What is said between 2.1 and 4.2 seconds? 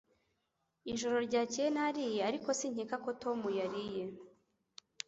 ariko sinkeka ko Tom yariye